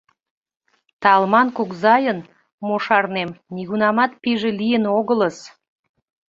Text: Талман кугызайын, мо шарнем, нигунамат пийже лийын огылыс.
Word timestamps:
Талман 1.01 1.47
кугызайын, 1.57 2.19
мо 2.67 2.75
шарнем, 2.85 3.29
нигунамат 3.55 4.11
пийже 4.21 4.49
лийын 4.59 4.83
огылыс. 4.97 5.37